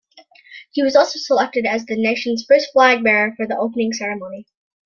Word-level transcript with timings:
She 0.73 0.81
was 0.81 0.95
also 0.95 1.19
selected 1.19 1.67
as 1.67 1.85
the 1.85 1.95
nation's 1.95 2.43
first 2.47 2.73
flag 2.73 3.03
bearer 3.03 3.35
for 3.37 3.45
the 3.45 3.55
opening 3.55 3.93
ceremony. 3.93 4.47